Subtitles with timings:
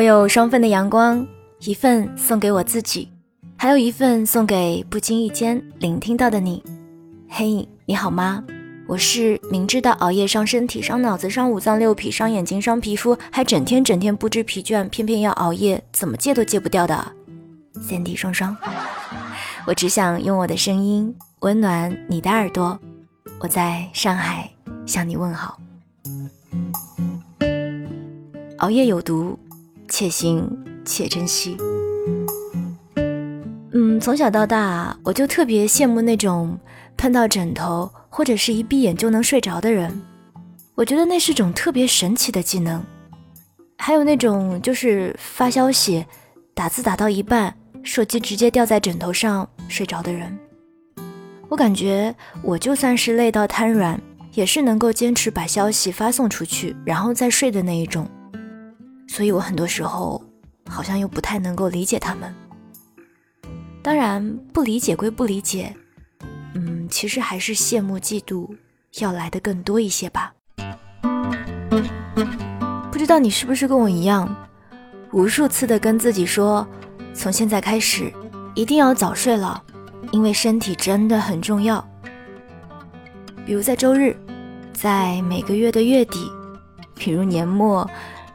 [0.00, 1.26] 我有双份的阳光，
[1.58, 3.06] 一份送给我自己，
[3.58, 6.64] 还有一份送给不经意间聆听到的你。
[7.28, 8.42] 嘿，你好吗？
[8.86, 17.12] 我是明知道熬夜伤身体、伤脑子、伤五脏六腑、伤眼睛、伤皮肤，还整天整天不知疲倦，偏偏要熬夜，怎么戒都戒不掉的
[17.82, 18.56] 三 D 双双。
[19.68, 22.80] 我只想用我的声音温暖你的耳朵。
[23.38, 24.50] 我在上海
[24.86, 25.60] 向你问好。
[28.60, 29.38] 熬夜有毒。
[29.90, 30.48] 且行
[30.84, 31.56] 且珍惜。
[33.72, 36.56] 嗯，从小到大，我就特别羡慕那种
[36.96, 40.00] 碰到枕头或者是一闭眼就能睡着的人。
[40.76, 42.82] 我觉得那是种特别神奇的技能。
[43.76, 46.06] 还有那种就是发消息、
[46.54, 50.38] 打字打到一半，手机直接掉在枕头上睡着的人。
[51.48, 54.00] 我感觉我就算是累到瘫软，
[54.34, 58.08] 也是能够坚持把消息发送出去，然后再睡的那一种。
[59.12, 60.22] 所以我很多时候
[60.68, 62.32] 好像又不太能够理解他们。
[63.82, 65.74] 当然，不理解归不理解，
[66.54, 68.48] 嗯，其实还是羡慕嫉妒
[69.00, 70.32] 要来的更多一些吧。
[72.92, 74.32] 不知道你是不是跟我一样，
[75.12, 76.64] 无数次的跟自己说，
[77.12, 78.12] 从现在开始
[78.54, 79.60] 一定要早睡了，
[80.12, 81.84] 因为身体真的很重要。
[83.44, 84.16] 比如在周日，
[84.72, 86.30] 在每个月的月底，
[86.94, 87.90] 比如年末。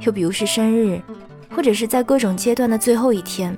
[0.00, 1.00] 又比如是生日，
[1.54, 3.56] 或者是在各种阶段的最后一天，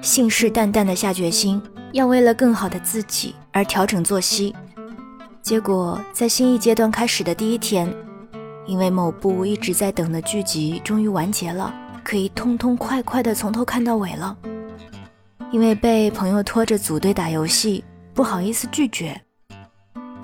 [0.00, 1.60] 信誓旦旦的下决心，
[1.92, 4.54] 要为了更好的自己而调整作息。
[5.42, 7.92] 结果在新一阶段开始的第一天，
[8.64, 11.74] 因为某部一直在等的剧集终于完结了，
[12.04, 14.36] 可以痛痛快快的从头看到尾了。
[15.50, 19.20] 因为被朋友拖着组队打游戏，不好意思拒绝。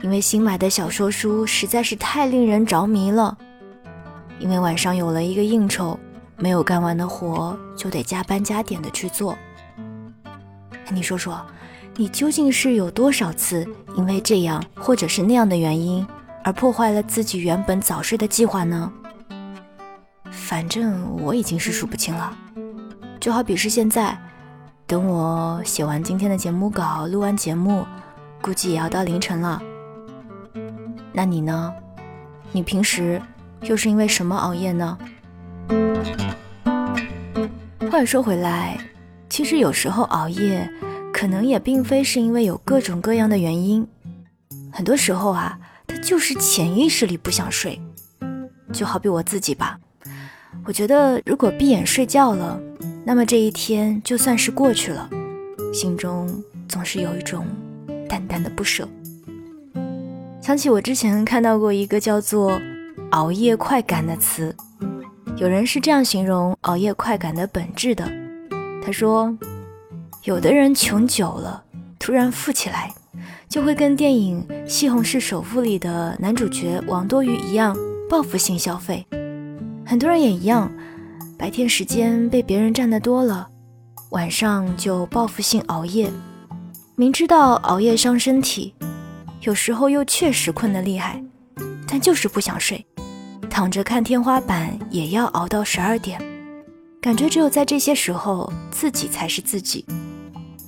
[0.03, 3.37] 因为新买的小说书实在是太令人着迷了。
[4.39, 5.99] 因为晚上有了一个应酬，
[6.37, 9.37] 没有干完的活就得加班加点的去做。
[10.91, 11.45] 你说说，
[11.97, 13.67] 你究竟是有多少次
[13.97, 16.07] 因为这样或者是那样的原因
[16.45, 18.93] 而破坏了自己原本早睡的计划呢？
[20.31, 22.37] 反正我已经是数不清了。
[23.21, 24.17] 就好比是现在，
[24.87, 27.85] 等我写完今天的节目稿，录完节目，
[28.41, 29.61] 估计也要到凌晨了。
[31.13, 31.75] 那你呢？
[32.53, 33.21] 你平时？
[33.63, 34.99] 又是因为什么熬夜呢？
[37.91, 38.79] 话说回来，
[39.29, 40.71] 其实有时候熬夜，
[41.13, 43.87] 可能也并非是因为有各种各样的原因。
[44.71, 47.81] 很多时候啊，他就是潜意识里不想睡。
[48.73, 49.79] 就好比我自己吧，
[50.65, 52.61] 我觉得如果闭眼睡觉了，
[53.05, 55.09] 那么这一天就算是过去了，
[55.73, 57.47] 心中总是有一种
[58.09, 58.87] 淡淡的不舍。
[60.41, 62.61] 想起我之前看到过一个叫做。
[63.11, 64.55] 熬夜快感的词，
[65.37, 68.07] 有人是这样形容熬夜快感的本质的。
[68.85, 69.35] 他说，
[70.25, 71.65] 有的人穷久了，
[71.99, 72.93] 突然富起来，
[73.49, 77.75] 就会跟电影《西红柿首富》里的男主角王多鱼一样，
[78.11, 79.07] 报复性消费。
[79.87, 80.71] 很多人也一样，
[81.39, 83.49] 白天时间被别人占得多了，
[84.11, 86.11] 晚上就报复性熬夜。
[86.95, 88.75] 明知道熬夜伤身体，
[89.41, 91.23] 有时候又确实困得厉害，
[91.89, 92.85] 但就是不想睡。
[93.59, 96.23] 躺着看天花板也要熬到十二点，
[97.01, 99.85] 感觉只有在这些时候自己才是自己。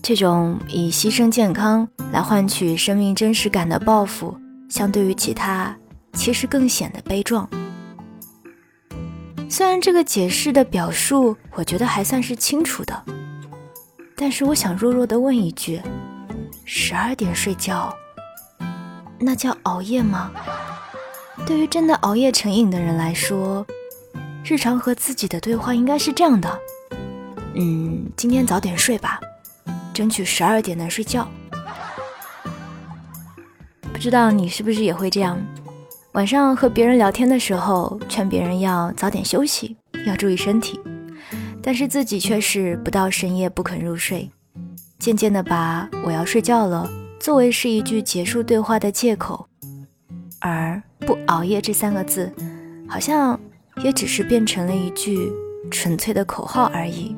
[0.03, 4.37] 这种以牺牲健康来换取生命真实感的报复，
[4.69, 5.73] 相对于其他，
[6.15, 7.49] 其实更显得悲壮。
[9.49, 13.05] 虽然这个解释的表述，我觉得还算是清楚的，
[14.17, 15.81] 但是我想弱弱的问一句：
[16.65, 17.95] 十二点睡觉，
[19.21, 20.33] 那叫熬夜吗？
[21.47, 23.67] 对于真的熬夜成瘾的人来说，
[24.45, 26.59] 日常和自己的对话应该是这样的：
[27.55, 29.21] 嗯，今天早点睡吧，
[29.93, 31.29] 争取十二点能睡觉。
[33.93, 35.39] 不知道你是不是也会这样？
[36.13, 39.77] 晚上和别人聊天的时候，劝别人要早点休息，
[40.07, 40.81] 要注意身体，
[41.63, 44.31] 但是自己却是不到深夜不肯入睡，
[44.99, 46.89] 渐渐的把“我要睡觉了”
[47.21, 49.47] 作为是一句结束对话的借口，
[50.39, 50.83] 而。
[51.01, 52.31] 不熬夜这三个字，
[52.89, 53.39] 好像
[53.83, 55.33] 也只是变成了一句
[55.71, 57.15] 纯粹的口号而已。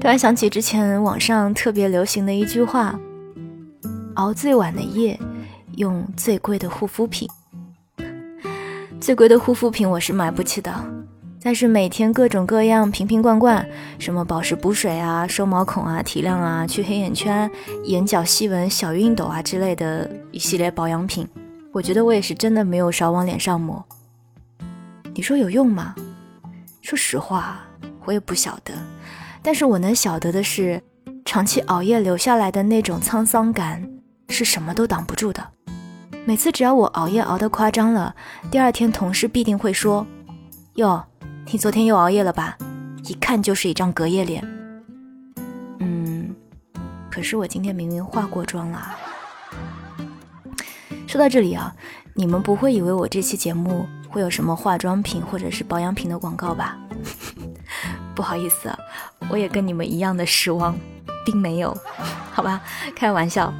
[0.00, 2.98] 突然想起之前网上特别流行的一句话
[4.14, 5.18] ：“熬最晚的夜，
[5.76, 7.28] 用最贵的护肤品。”
[9.00, 10.95] 最贵的护肤品我是买不起的。
[11.46, 13.64] 但是每天各种各样瓶瓶罐罐，
[14.00, 17.48] 什么保湿补水啊、收毛孔啊、提亮啊、去黑眼圈、
[17.84, 21.24] 眼角细纹、小熨斗啊之类的一系列保养品，
[21.72, 23.80] 我觉得我也是真的没有少往脸上抹。
[25.14, 25.94] 你说有用吗？
[26.82, 27.60] 说实话，
[28.04, 28.74] 我也不晓得。
[29.40, 30.82] 但是我能晓得的是，
[31.24, 33.88] 长期熬夜留下来的那种沧桑感，
[34.30, 35.46] 是什么都挡不住的。
[36.24, 38.16] 每次只要我熬夜熬得夸张了，
[38.50, 40.04] 第二天同事必定会说
[40.74, 41.04] ：“哟，
[41.52, 42.58] 你昨天又熬夜了吧？
[43.04, 44.42] 一看就是一张隔夜脸。”
[45.80, 46.34] 嗯，
[47.10, 48.96] 可是我今天明明化过妆了。
[51.06, 51.74] 说到这里啊，
[52.14, 53.86] 你们不会以为我这期节目。
[54.08, 56.78] 会有什么化妆品或者是保养品的广告吧？
[58.16, 58.72] 不好意思，
[59.28, 60.74] 我也跟你们一样的失望，
[61.26, 61.76] 并没有，
[62.32, 62.62] 好吧，
[62.94, 63.52] 开玩笑。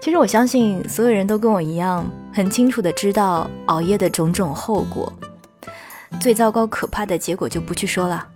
[0.00, 5.12] 其实我相信所有人都跟我一样，很清楚的知道熬夜的种种后果。
[6.20, 8.28] 最糟糕可怕的结果就不去说了，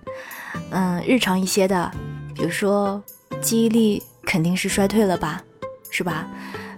[0.71, 1.91] 嗯，日常一些的，
[2.35, 3.01] 比如说
[3.43, 5.43] 记忆力肯定是衰退了吧，
[5.91, 6.27] 是吧？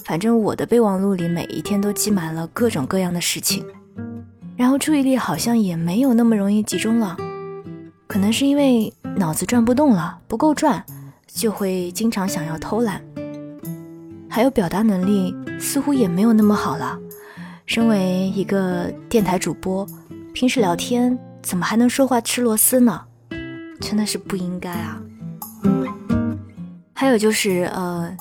[0.05, 3.65] 反正我的备忘录里每一天都记满了各种各样的事情。
[4.57, 7.17] 然后注意力好像也没有那么容易集中了，
[8.09, 10.85] 可能是因为脑子转不动了，不够转，
[11.27, 13.01] 就会经常想要偷懒。
[14.29, 16.99] 还有表达能力似乎也没有那么好了。
[17.65, 19.87] 身为一个电台主播，
[20.37, 23.07] 平时聊天怎么还能说话吃螺丝呢？
[23.81, 25.01] 真的是不应该啊。
[26.93, 28.15] 还有就是，呃，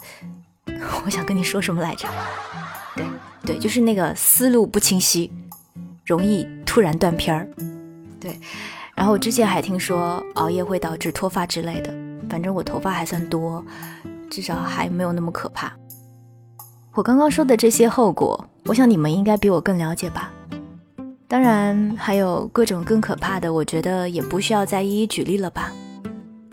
[1.04, 2.08] 我想跟你说什么来着？
[2.96, 3.06] 对
[3.46, 5.30] 对，就是那个思路不清晰。
[6.06, 7.50] 容易突然断片儿，
[8.18, 8.40] 对。
[8.96, 11.94] 然后我之前还听说熬夜会导致脱发之类的，
[12.30, 13.62] 反正我头发还算多，
[14.30, 15.74] 至少还没有那么可怕。
[16.94, 20.32] 我刚刚说的这些后果，我想你们应该比我更了解吧。
[21.28, 25.72] 当然还有各种更可怕的，我觉得也不需要再一一举例了吧。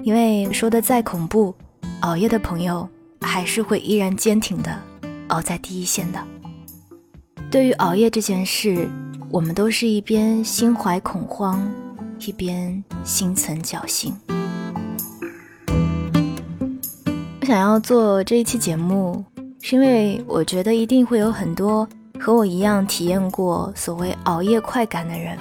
[0.03, 1.55] 因为说的再恐怖，
[2.01, 2.89] 熬夜的朋友
[3.21, 4.77] 还是会依然坚挺的
[5.29, 6.23] 熬在第一线的。
[7.51, 8.89] 对于熬夜这件事。
[9.33, 11.67] 我们都是一边心怀恐慌，
[12.19, 14.15] 一边心存侥幸。
[17.41, 19.25] 我想要做这一期节目，
[19.63, 21.89] 是因为我觉得一定会有很多
[22.23, 25.37] 和我一样体验过所谓熬夜快感的人，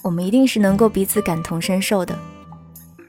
[0.00, 2.16] 我们一定是能够彼此感同身受的。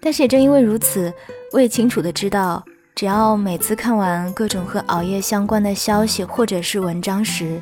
[0.01, 1.13] 但是也正因为如此，
[1.53, 2.65] 我也清楚的知道，
[2.95, 7.61] 只要每次看完各种和熬夜相关的消息或者是文章时，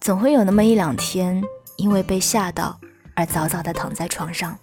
[0.00, 1.40] 总会有那么一两天。
[1.76, 2.78] 因为被吓到
[3.14, 4.54] 而早早的躺在床上，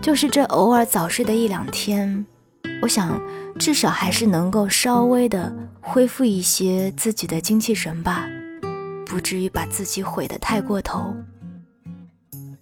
[0.00, 2.24] 就是这偶尔早睡的一两天，
[2.80, 3.20] 我想
[3.58, 8.28] 至少还是能够稍微的恢复一些自己的精气神吧，
[9.08, 11.14] 不至于把自己毁得太过头。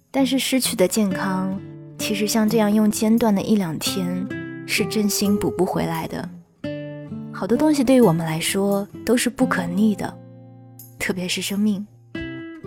[0.09, 1.59] 但是失去的健康，
[1.99, 4.25] 其实像这样用间断的一两天，
[4.65, 6.27] 是真心补不回来的。
[7.31, 10.11] 好多东西对于我们来说都是不可逆的，
[10.97, 11.85] 特别是生命。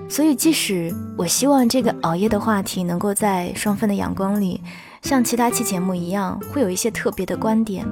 [0.09, 4.61] 所以，即使我希望这个熬夜的话题能够在双份的阳光里，
[5.03, 7.87] 像其他期节目一样，会有一些特别的观点，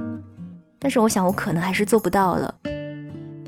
[0.77, 2.53] 但是我想我可能还是做不到了，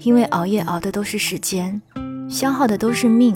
[0.01, 1.81] 因为熬夜熬的都是时间，
[2.31, 3.35] 消耗的都是命，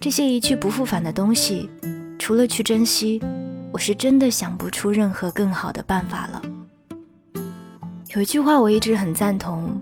[0.00, 1.70] 这些一去不复返的东西，
[2.18, 3.22] 除了去珍惜，
[3.72, 6.42] 我是真的想不出任何更好的办法了。
[8.14, 9.80] 有一句话我一直很赞同，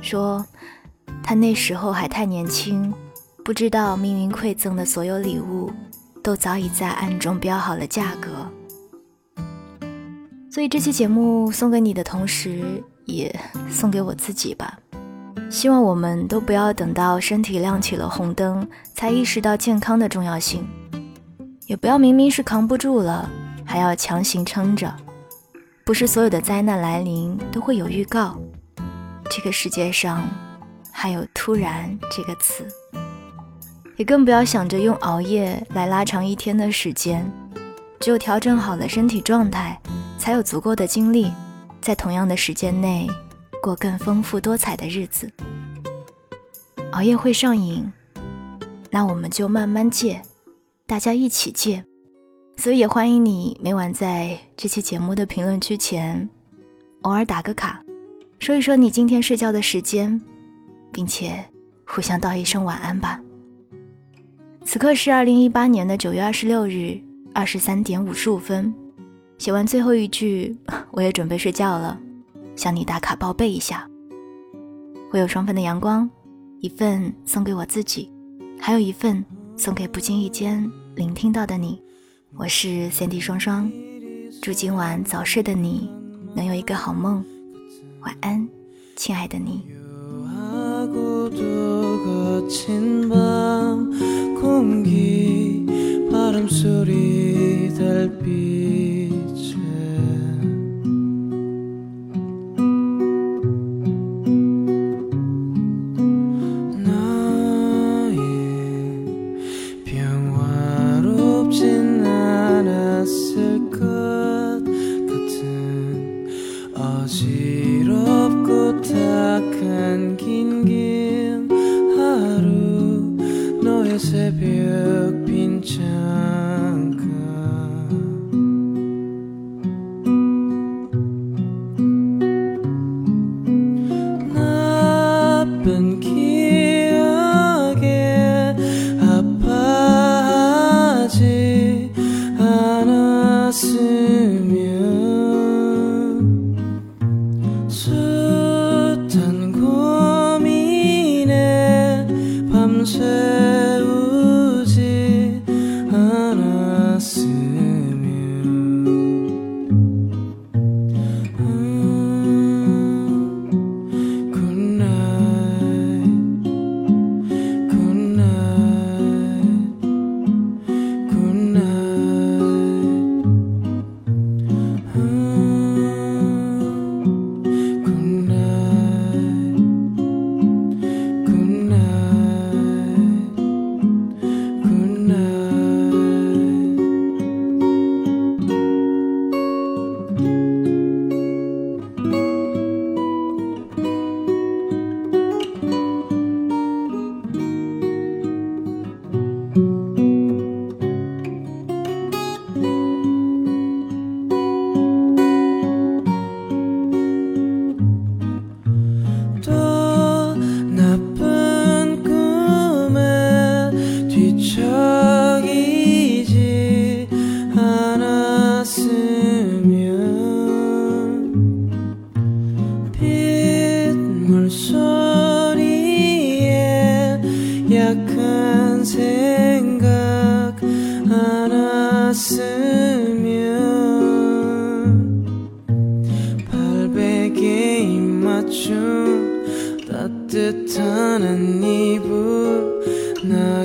[0.00, 0.46] 说
[1.20, 2.94] 他那时候还太年轻。
[3.44, 5.72] 不知道命运馈赠的所有礼物，
[6.22, 8.46] 都早已在暗中标好了价格。
[10.50, 12.62] 所以这期节目送给你的同时，
[13.06, 13.34] 也
[13.68, 14.78] 送给我自己吧。
[15.50, 20.66] 希望我们都不要等到身体亮起了红灯，才意识到健康的重要性，
[21.66, 23.28] 也不要明明是扛不住了，
[23.64, 24.94] 还要强行撑着。
[25.84, 28.38] 不是所有的灾难来临都会有预告。
[29.30, 30.22] 这个世界上，
[30.92, 32.66] 还有“突然”这个词。
[33.96, 37.28] 也更不要想着用熬夜来拉长一天的时间，
[37.98, 39.80] 只有调整好了身体状态，
[40.18, 41.32] 才有足够的精力，
[41.80, 43.08] 在同样的时间内
[43.62, 45.30] 过更丰富多彩的日子。
[46.92, 47.90] 熬夜会上瘾，
[48.90, 50.22] 那我们就慢慢戒，
[50.86, 51.84] 大家一起戒。
[52.56, 56.28] 所以也欢迎你每晚在这期节目的评论区前，
[57.02, 57.80] 偶尔打个卡，
[58.40, 60.20] 说一说你今天睡觉的时间，
[60.90, 61.44] 并且
[61.86, 63.20] 互相道一声晚安吧。
[64.64, 67.00] 此刻是二零一八年的九月二十六日
[67.32, 68.74] 二十三点五十五分，
[69.38, 70.56] 写完最后一句，
[70.90, 71.96] 我也准备睡觉了，
[72.57, 73.89] 向你打卡报备一下。
[75.11, 76.09] 我有双份的阳光，
[76.59, 78.11] 一份送给我自己，
[78.59, 79.23] 还有一份
[79.55, 81.81] 送给不经意间聆听到的你。
[82.35, 83.71] 我是三 D 双双，
[84.41, 85.89] 祝今晚早睡的你
[86.35, 87.23] 能有一个好梦，
[88.01, 88.47] 晚安，
[88.95, 89.63] 亲爱的你。
[94.43, 95.65] 공기
[96.11, 97.71] 바람소리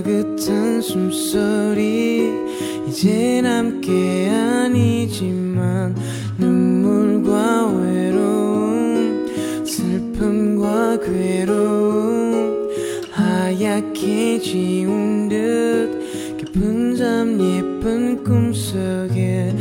[0.05, 2.29] 느긋한 숨소리
[2.87, 5.95] 이제 남게 아니지만
[6.37, 9.25] 눈물과 외로움
[9.65, 12.69] 슬픔과 괴로움
[13.11, 19.55] 하얗게 지운 듯 깊은 잠 예쁜 꿈속에